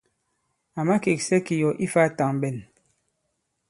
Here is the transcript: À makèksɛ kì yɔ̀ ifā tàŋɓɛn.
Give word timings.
À 0.79 0.81
makèksɛ 0.87 1.37
kì 1.45 1.55
yɔ̀ 1.61 1.77
ifā 1.85 2.03
tàŋɓɛn. 2.17 2.57